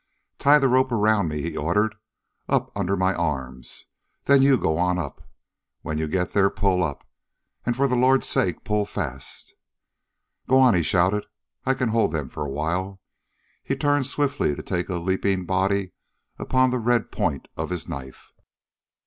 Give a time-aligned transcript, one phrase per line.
[0.39, 1.93] "Tie the rope around me," he ordered,
[2.49, 3.85] "up under my arms...
[4.23, 5.21] then you go on up.
[5.83, 7.07] When you get there pull up
[7.67, 9.53] and for the Lord's sake pull fast!"
[10.47, 11.27] "Go on," he shouted.
[11.67, 12.99] "I can hold them for a while"
[13.63, 15.91] He turned swiftly to take a leaping body
[16.39, 18.31] upon the red point of his knife.